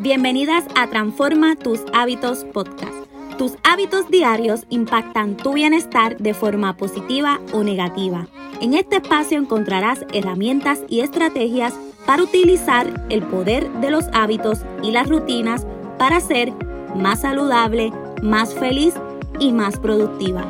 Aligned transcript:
Bienvenidas 0.00 0.64
a 0.76 0.86
Transforma 0.86 1.56
tus 1.56 1.80
hábitos 1.92 2.44
podcast. 2.44 2.94
Tus 3.36 3.54
hábitos 3.64 4.08
diarios 4.08 4.64
impactan 4.70 5.36
tu 5.36 5.54
bienestar 5.54 6.16
de 6.18 6.34
forma 6.34 6.76
positiva 6.76 7.40
o 7.52 7.64
negativa. 7.64 8.28
En 8.60 8.74
este 8.74 8.98
espacio 8.98 9.38
encontrarás 9.38 10.06
herramientas 10.12 10.82
y 10.88 11.00
estrategias 11.00 11.74
para 12.06 12.22
utilizar 12.22 13.06
el 13.08 13.24
poder 13.24 13.68
de 13.80 13.90
los 13.90 14.04
hábitos 14.12 14.60
y 14.84 14.92
las 14.92 15.08
rutinas 15.08 15.66
para 15.98 16.20
ser 16.20 16.52
más 16.94 17.22
saludable, 17.22 17.92
más 18.22 18.54
feliz 18.54 18.94
y 19.40 19.50
más 19.50 19.80
productiva. 19.80 20.48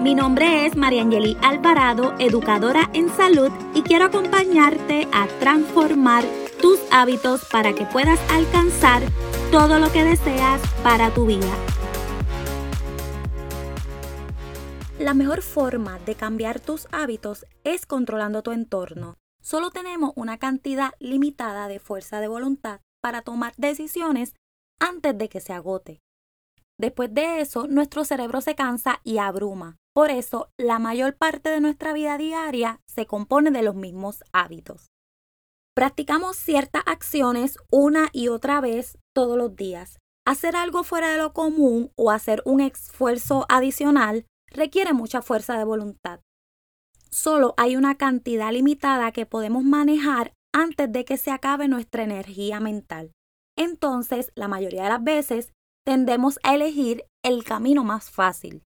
Mi 0.00 0.14
nombre 0.14 0.64
es 0.64 0.76
Mariangeli 0.76 1.36
Alvarado, 1.42 2.14
educadora 2.18 2.88
en 2.94 3.10
salud 3.10 3.50
y 3.74 3.82
quiero 3.82 4.06
acompañarte 4.06 5.06
a 5.12 5.26
transformar 5.40 6.24
tus 6.60 6.80
hábitos 6.90 7.44
para 7.50 7.74
que 7.74 7.86
puedas 7.86 8.20
alcanzar 8.30 9.02
todo 9.50 9.78
lo 9.78 9.90
que 9.92 10.04
deseas 10.04 10.60
para 10.82 11.12
tu 11.14 11.26
vida. 11.26 11.52
La 14.98 15.14
mejor 15.14 15.42
forma 15.42 15.98
de 16.00 16.16
cambiar 16.16 16.60
tus 16.60 16.88
hábitos 16.90 17.46
es 17.64 17.86
controlando 17.86 18.42
tu 18.42 18.52
entorno. 18.52 19.16
Solo 19.40 19.70
tenemos 19.70 20.12
una 20.16 20.38
cantidad 20.38 20.92
limitada 20.98 21.68
de 21.68 21.78
fuerza 21.78 22.20
de 22.20 22.28
voluntad 22.28 22.80
para 23.00 23.22
tomar 23.22 23.54
decisiones 23.56 24.34
antes 24.80 25.16
de 25.16 25.28
que 25.28 25.40
se 25.40 25.52
agote. 25.52 26.00
Después 26.78 27.12
de 27.14 27.40
eso, 27.40 27.66
nuestro 27.66 28.04
cerebro 28.04 28.40
se 28.40 28.54
cansa 28.54 29.00
y 29.04 29.18
abruma. 29.18 29.76
Por 29.94 30.10
eso, 30.10 30.50
la 30.56 30.78
mayor 30.78 31.16
parte 31.16 31.50
de 31.50 31.60
nuestra 31.60 31.92
vida 31.92 32.18
diaria 32.18 32.80
se 32.86 33.06
compone 33.06 33.50
de 33.50 33.62
los 33.62 33.74
mismos 33.74 34.22
hábitos. 34.32 34.90
Practicamos 35.78 36.36
ciertas 36.36 36.82
acciones 36.86 37.56
una 37.70 38.08
y 38.12 38.26
otra 38.26 38.60
vez 38.60 38.98
todos 39.14 39.38
los 39.38 39.54
días. 39.54 40.00
Hacer 40.26 40.56
algo 40.56 40.82
fuera 40.82 41.12
de 41.12 41.18
lo 41.18 41.32
común 41.32 41.92
o 41.94 42.10
hacer 42.10 42.42
un 42.44 42.60
esfuerzo 42.60 43.46
adicional 43.48 44.26
requiere 44.50 44.92
mucha 44.92 45.22
fuerza 45.22 45.56
de 45.56 45.62
voluntad. 45.62 46.18
Solo 47.10 47.54
hay 47.56 47.76
una 47.76 47.94
cantidad 47.94 48.50
limitada 48.50 49.12
que 49.12 49.24
podemos 49.24 49.62
manejar 49.62 50.32
antes 50.52 50.90
de 50.90 51.04
que 51.04 51.16
se 51.16 51.30
acabe 51.30 51.68
nuestra 51.68 52.02
energía 52.02 52.58
mental. 52.58 53.12
Entonces, 53.56 54.32
la 54.34 54.48
mayoría 54.48 54.82
de 54.82 54.88
las 54.88 55.04
veces, 55.04 55.52
tendemos 55.86 56.40
a 56.42 56.56
elegir 56.56 57.04
el 57.22 57.44
camino 57.44 57.84
más 57.84 58.10
fácil. 58.10 58.64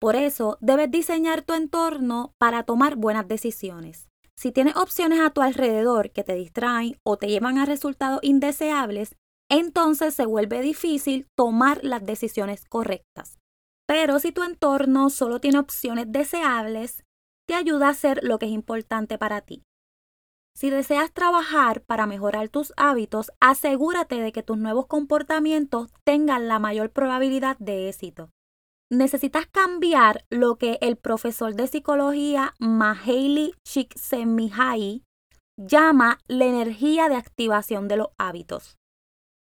Por 0.00 0.16
eso, 0.16 0.58
debes 0.60 0.90
diseñar 0.90 1.42
tu 1.42 1.54
entorno 1.54 2.34
para 2.40 2.64
tomar 2.64 2.96
buenas 2.96 3.28
decisiones. 3.28 4.08
Si 4.36 4.52
tienes 4.52 4.76
opciones 4.76 5.20
a 5.20 5.30
tu 5.30 5.40
alrededor 5.40 6.10
que 6.10 6.24
te 6.24 6.34
distraen 6.34 6.98
o 7.04 7.16
te 7.16 7.28
llevan 7.28 7.58
a 7.58 7.66
resultados 7.66 8.20
indeseables, 8.22 9.16
entonces 9.50 10.14
se 10.14 10.26
vuelve 10.26 10.62
difícil 10.62 11.26
tomar 11.36 11.84
las 11.84 12.04
decisiones 12.04 12.64
correctas. 12.64 13.38
Pero 13.86 14.18
si 14.18 14.32
tu 14.32 14.42
entorno 14.42 15.10
solo 15.10 15.40
tiene 15.40 15.58
opciones 15.58 16.06
deseables, 16.08 17.04
te 17.46 17.54
ayuda 17.54 17.88
a 17.88 17.90
hacer 17.90 18.20
lo 18.22 18.38
que 18.38 18.46
es 18.46 18.52
importante 18.52 19.18
para 19.18 19.42
ti. 19.42 19.62
Si 20.54 20.70
deseas 20.70 21.12
trabajar 21.12 21.82
para 21.82 22.06
mejorar 22.06 22.48
tus 22.48 22.72
hábitos, 22.76 23.32
asegúrate 23.40 24.20
de 24.20 24.32
que 24.32 24.42
tus 24.42 24.58
nuevos 24.58 24.86
comportamientos 24.86 25.88
tengan 26.04 26.48
la 26.48 26.58
mayor 26.58 26.90
probabilidad 26.90 27.56
de 27.58 27.88
éxito. 27.88 28.30
Necesitas 28.92 29.46
cambiar 29.46 30.26
lo 30.28 30.56
que 30.56 30.76
el 30.82 30.96
profesor 30.98 31.54
de 31.54 31.66
psicología 31.66 32.52
Mahaly 32.58 33.54
Csikszentmihalyi 33.66 35.02
llama 35.56 36.18
la 36.28 36.44
energía 36.44 37.08
de 37.08 37.16
activación 37.16 37.88
de 37.88 37.96
los 37.96 38.08
hábitos. 38.18 38.76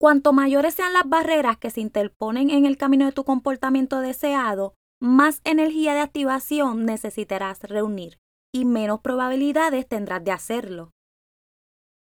Cuanto 0.01 0.33
mayores 0.33 0.75
sean 0.75 0.93
las 0.93 1.09
barreras 1.09 1.57
que 1.59 1.71
se 1.71 1.81
interponen 1.81 2.51
en 2.51 2.67
el 2.67 2.77
camino 2.77 3.05
de 3.05 3.11
tu 3.11 3.25
comportamiento 3.25 3.99
deseado, 3.99 4.75
más 5.01 5.41
energía 5.43 5.95
de 5.95 6.01
activación 6.03 6.87
necesitarás 6.87 7.65
reunir 7.65 8.19
y 8.55 8.65
menos 8.65 9.01
probabilidades 9.01 9.89
tendrás 9.89 10.23
de 10.23 10.31
hacerlo. 10.31 10.93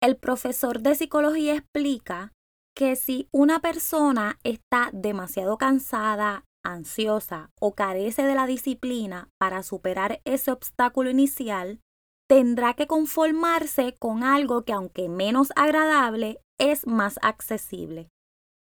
El 0.02 0.18
profesor 0.18 0.80
de 0.80 0.96
psicología 0.96 1.54
explica 1.54 2.34
que 2.76 2.94
si 2.94 3.26
una 3.32 3.60
persona 3.60 4.38
está 4.44 4.90
demasiado 4.92 5.56
cansada, 5.56 6.44
ansiosa 6.64 7.50
o 7.60 7.74
carece 7.74 8.24
de 8.24 8.34
la 8.34 8.46
disciplina 8.46 9.28
para 9.38 9.62
superar 9.62 10.20
ese 10.24 10.50
obstáculo 10.50 11.10
inicial, 11.10 11.80
tendrá 12.28 12.74
que 12.74 12.86
conformarse 12.86 13.94
con 13.98 14.24
algo 14.24 14.64
que 14.64 14.72
aunque 14.72 15.08
menos 15.08 15.52
agradable, 15.56 16.40
es 16.58 16.86
más 16.86 17.18
accesible. 17.22 18.08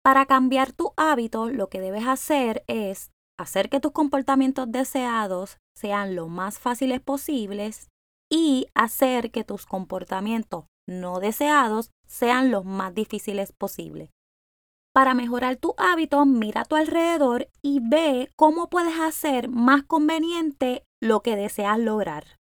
Para 0.03 0.27
cambiar 0.27 0.73
tu 0.73 0.93
hábito, 0.97 1.49
lo 1.49 1.69
que 1.69 1.81
debes 1.81 2.07
hacer 2.07 2.65
es 2.67 3.11
hacer 3.39 3.69
que 3.69 3.81
tus 3.81 3.93
comportamientos 3.93 4.71
deseados 4.71 5.59
sean 5.77 6.17
lo 6.17 6.29
más 6.29 6.59
fáciles 6.59 7.01
posibles 7.01 7.89
y 8.31 8.67
hacer 8.75 9.31
que 9.31 9.45
tus 9.45 9.67
comportamientos 9.67 10.65
no 10.89 11.21
deseados 11.21 11.91
sean 12.07 12.51
los 12.51 12.65
más 12.65 12.95
difíciles 12.95 13.53
posibles. 13.53 14.11
Para 14.95 15.15
mejorar 15.15 15.57
tu 15.57 15.75
hábito, 15.79 16.27
mira 16.27 16.63
a 16.63 16.65
tu 16.67 16.77
alrededor 16.77 17.49
y 17.63 17.81
ve 17.81 18.31
cómo 18.37 18.69
puedes 18.69 19.01
hacer 19.01 19.49
más 19.49 19.85
conveniente 19.85 20.85
lo 21.01 21.21
que 21.21 21.35
deseas 21.35 21.79
lograr. 21.79 22.39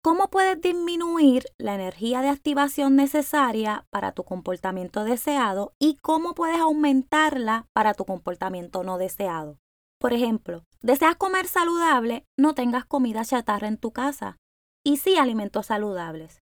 ¿Cómo 0.00 0.30
puedes 0.30 0.60
disminuir 0.60 1.46
la 1.58 1.74
energía 1.74 2.22
de 2.22 2.28
activación 2.28 2.94
necesaria 2.94 3.84
para 3.90 4.12
tu 4.12 4.22
comportamiento 4.22 5.02
deseado 5.02 5.72
y 5.80 5.96
cómo 5.96 6.36
puedes 6.36 6.60
aumentarla 6.60 7.66
para 7.72 7.92
tu 7.94 8.04
comportamiento 8.04 8.84
no 8.84 8.98
deseado? 8.98 9.58
Por 9.98 10.12
ejemplo, 10.12 10.62
deseas 10.80 11.16
comer 11.16 11.48
saludable, 11.48 12.24
no 12.38 12.54
tengas 12.54 12.84
comida 12.84 13.24
chatarra 13.24 13.66
en 13.66 13.78
tu 13.78 13.90
casa 13.90 14.36
y 14.84 14.98
sí 14.98 15.16
alimentos 15.16 15.66
saludables. 15.66 16.38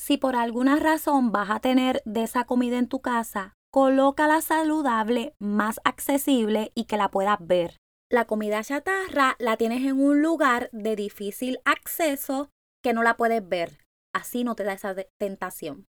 Si 0.00 0.16
por 0.16 0.36
alguna 0.36 0.76
razón 0.76 1.32
vas 1.32 1.50
a 1.50 1.58
tener 1.58 2.00
de 2.04 2.22
esa 2.22 2.44
comida 2.44 2.78
en 2.78 2.86
tu 2.86 3.00
casa, 3.00 3.54
colócala 3.70 4.40
saludable, 4.40 5.34
más 5.38 5.80
accesible 5.84 6.72
y 6.74 6.84
que 6.84 6.96
la 6.96 7.10
puedas 7.10 7.38
ver. 7.40 7.76
La 8.10 8.26
comida 8.26 8.64
chatarra 8.64 9.36
la 9.38 9.56
tienes 9.56 9.84
en 9.84 10.00
un 10.00 10.22
lugar 10.22 10.70
de 10.72 10.96
difícil 10.96 11.58
acceso 11.64 12.50
que 12.82 12.92
no 12.92 13.02
la 13.02 13.16
puedes 13.16 13.46
ver. 13.46 13.84
Así 14.14 14.44
no 14.44 14.54
te 14.54 14.64
da 14.64 14.72
esa 14.72 14.94
tentación. 15.18 15.86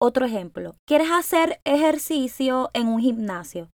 Otro 0.00 0.26
ejemplo, 0.26 0.76
quieres 0.86 1.10
hacer 1.10 1.60
ejercicio 1.64 2.70
en 2.74 2.88
un 2.88 3.00
gimnasio. 3.00 3.70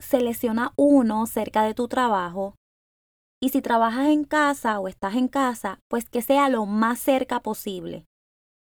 Selecciona 0.00 0.72
uno 0.76 1.26
cerca 1.26 1.62
de 1.64 1.74
tu 1.74 1.88
trabajo 1.88 2.54
y 3.42 3.50
si 3.50 3.60
trabajas 3.60 4.08
en 4.08 4.24
casa 4.24 4.78
o 4.80 4.88
estás 4.88 5.14
en 5.14 5.28
casa, 5.28 5.80
pues 5.88 6.08
que 6.08 6.22
sea 6.22 6.48
lo 6.48 6.64
más 6.64 6.98
cerca 7.00 7.40
posible. 7.40 8.06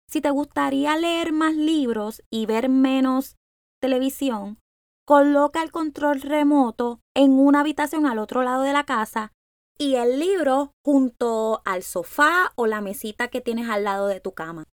Si 0.09 0.21
te 0.21 0.31
gustaría 0.31 0.97
leer 0.97 1.33
más 1.33 1.55
libros 1.55 2.23
y 2.31 2.47
ver 2.47 2.69
menos 2.69 3.37
televisión, 3.83 4.59
coloca 5.05 5.63
el 5.63 5.73
control 5.73 6.21
remoto 6.23 7.01
en 7.15 7.33
una 7.33 7.61
habitación 7.61 8.07
al 8.07 8.21
otro 8.21 8.43
lado 8.43 8.63
de 8.63 8.73
la 8.73 8.85
casa 8.85 9.33
y 9.77 9.97
el 9.97 10.21
libro 10.21 10.73
junto 10.85 11.61
al 11.65 11.83
sofá 11.83 12.53
o 12.55 12.67
la 12.67 12.81
mesita 12.81 13.27
que 13.27 13.41
tienes 13.41 13.69
al 13.69 13.83
lado 13.83 14.07
de 14.07 14.21
tu 14.21 14.33
cama. 14.33 14.65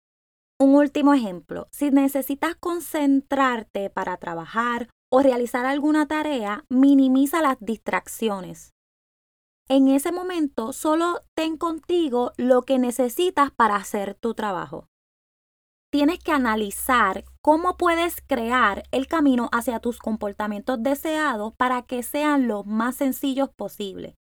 Un 0.60 0.74
último 0.74 1.14
ejemplo, 1.14 1.68
si 1.70 1.91
necesitas 1.91 2.54
concentrarte 2.54 3.88
para 3.88 4.18
trabajar 4.18 4.91
o 5.10 5.22
realizar 5.22 5.64
alguna 5.64 6.06
tarea, 6.06 6.64
minimiza 6.68 7.41
las 7.41 7.56
distracciones. 7.60 8.74
En 9.70 9.88
ese 9.88 10.12
momento 10.12 10.74
solo 10.74 11.22
ten 11.34 11.56
contigo 11.56 12.32
lo 12.36 12.62
que 12.62 12.78
necesitas 12.78 13.50
para 13.50 13.76
hacer 13.76 14.14
tu 14.14 14.34
trabajo 14.34 14.88
tienes 15.90 16.18
que 16.18 16.32
analizar 16.32 17.24
cómo 17.42 17.76
puedes 17.76 18.20
crear 18.26 18.82
el 18.90 19.06
camino 19.06 19.48
hacia 19.52 19.80
tus 19.80 19.98
comportamientos 19.98 20.82
deseados 20.82 21.54
para 21.56 21.82
que 21.82 22.02
sean 22.02 22.46
los 22.46 22.66
más 22.66 22.96
sencillos 22.96 23.48
posibles. 23.56 24.14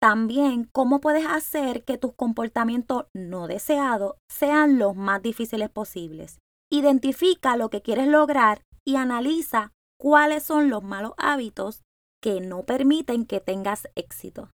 También 0.00 0.68
cómo 0.72 1.00
puedes 1.00 1.26
hacer 1.26 1.84
que 1.84 1.96
tus 1.98 2.12
comportamientos 2.14 3.06
no 3.14 3.46
deseados 3.46 4.14
sean 4.28 4.78
los 4.78 4.96
más 4.96 5.22
difíciles 5.22 5.70
posibles. 5.70 6.38
Identifica 6.70 7.56
lo 7.56 7.70
que 7.70 7.82
quieres 7.82 8.08
lograr 8.08 8.62
y 8.84 8.96
analiza 8.96 9.72
cuáles 10.00 10.42
son 10.42 10.70
los 10.70 10.82
malos 10.82 11.12
hábitos 11.18 11.82
que 12.20 12.40
no 12.40 12.64
permiten 12.64 13.26
que 13.26 13.40
tengas 13.40 13.88
éxito. 13.94 14.50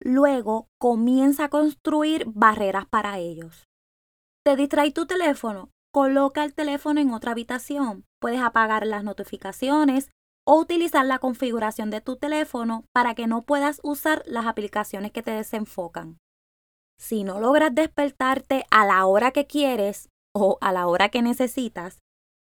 Luego 0.00 0.66
comienza 0.78 1.44
a 1.44 1.48
construir 1.48 2.26
barreras 2.26 2.84
para 2.86 3.18
ellos. 3.18 3.64
Te 4.44 4.56
distrae 4.56 4.92
tu 4.92 5.06
teléfono, 5.06 5.70
coloca 5.92 6.44
el 6.44 6.54
teléfono 6.54 7.00
en 7.00 7.12
otra 7.12 7.32
habitación. 7.32 8.04
Puedes 8.20 8.40
apagar 8.40 8.86
las 8.86 9.04
notificaciones 9.04 10.10
o 10.46 10.60
utilizar 10.60 11.06
la 11.06 11.18
configuración 11.18 11.90
de 11.90 12.00
tu 12.00 12.16
teléfono 12.16 12.84
para 12.92 13.14
que 13.14 13.26
no 13.26 13.42
puedas 13.42 13.80
usar 13.82 14.22
las 14.26 14.46
aplicaciones 14.46 15.12
que 15.12 15.22
te 15.22 15.30
desenfocan. 15.30 16.18
Si 17.00 17.24
no 17.24 17.40
logras 17.40 17.74
despertarte 17.74 18.64
a 18.70 18.86
la 18.86 19.06
hora 19.06 19.30
que 19.30 19.46
quieres 19.46 20.08
o 20.34 20.58
a 20.60 20.72
la 20.72 20.86
hora 20.86 21.08
que 21.08 21.22
necesitas, 21.22 21.98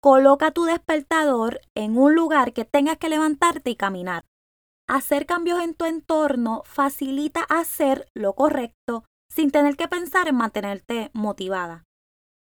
Coloca 0.06 0.52
tu 0.52 0.66
despertador 0.66 1.60
en 1.74 1.98
un 1.98 2.14
lugar 2.14 2.52
que 2.52 2.64
tengas 2.64 2.96
que 2.96 3.08
levantarte 3.08 3.70
y 3.70 3.74
caminar. 3.74 4.24
Hacer 4.88 5.26
cambios 5.26 5.60
en 5.60 5.74
tu 5.74 5.84
entorno 5.84 6.62
facilita 6.64 7.42
hacer 7.42 8.08
lo 8.14 8.34
correcto 8.34 9.04
sin 9.28 9.50
tener 9.50 9.76
que 9.76 9.88
pensar 9.88 10.28
en 10.28 10.36
mantenerte 10.36 11.10
motivada. 11.12 11.85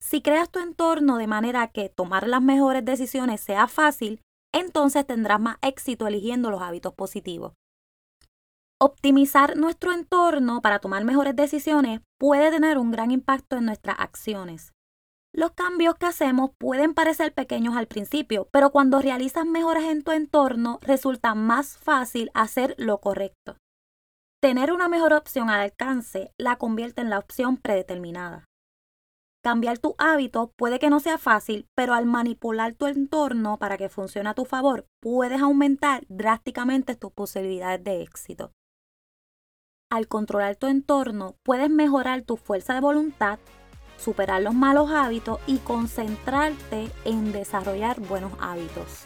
Si 0.01 0.22
creas 0.22 0.50
tu 0.50 0.60
entorno 0.60 1.18
de 1.18 1.28
manera 1.28 1.68
que 1.68 1.90
tomar 1.90 2.28
las 2.28 2.42
mejores 2.42 2.86
decisiones 2.86 3.42
sea 3.42 3.68
fácil, 3.68 4.22
entonces 4.54 5.06
tendrás 5.06 5.40
más 5.40 5.57
éxito 5.62 6.07
eligiendo 6.07 6.50
los 6.50 6.62
hábitos 6.62 6.94
positivos. 6.94 7.54
Optimizar 8.81 9.57
nuestro 9.57 9.92
entorno 9.92 10.62
para 10.62 10.80
tomar 10.80 11.04
mejores 11.04 11.36
decisiones 11.36 12.00
puede 12.18 12.50
tener 12.50 12.78
un 12.78 12.92
gran 12.92 13.12
impacto 13.12 13.57
en 13.57 13.66
nuestras 13.66 14.00
acciones. 14.00 14.72
Los 15.34 15.51
cambios 15.51 15.96
que 15.96 16.07
hacemos 16.07 16.52
pueden 16.57 16.94
parecer 16.94 17.34
pequeños 17.34 17.75
al 17.75 17.88
principio, 17.88 18.48
pero 18.52 18.72
cuando 18.72 19.00
realizas 19.00 19.45
mejoras 19.45 19.84
en 19.84 20.02
tu 20.02 20.12
entorno 20.12 20.80
resulta 20.81 21.36
más 21.36 21.78
fácil 21.78 22.31
hacer 22.34 22.74
lo 22.78 23.00
correcto. 23.00 23.57
Tener 24.42 24.72
una 24.72 24.88
mejor 24.88 25.13
opción 25.13 25.50
al 25.50 25.60
alcance 25.60 26.31
la 26.38 26.56
convierte 26.56 27.02
en 27.02 27.10
la 27.10 27.19
opción 27.19 27.57
predeterminada. 27.57 28.49
Cambiar 29.41 29.77
tu 29.80 29.95
hábito 29.97 30.51
puede 30.57 30.80
que 30.80 30.89
no 30.89 31.00
sea 31.00 31.18
fácil, 31.18 31.65
pero 31.74 31.94
al 31.94 32.06
manipular 32.06 32.74
tu 32.74 32.88
entorno 32.88 33.57
para 33.57 33.77
que 33.77 33.88
funcione 33.88 34.30
a 34.30 34.33
tu 34.33 34.44
favor, 34.44 34.86
puedes 35.00 35.41
aumentar 35.41 36.03
drásticamente 36.09 36.95
tus 36.95 37.13
posibilidades 37.13 37.81
de 37.83 38.01
éxito. 38.01 38.51
Al 39.89 40.07
controlar 40.09 40.57
tu 40.57 40.68
entorno, 40.68 41.38
puedes 41.44 41.69
mejorar 41.69 42.21
tu 42.24 42.36
fuerza 42.36 42.74
de 42.74 42.81
voluntad, 42.81 43.39
superar 43.97 44.41
los 44.41 44.53
malos 44.53 44.91
hábitos 44.91 45.39
y 45.47 45.57
concentrarte 45.59 46.92
en 47.06 47.31
desarrollar 47.31 48.01
buenos 48.01 48.33
hábitos. 48.42 49.06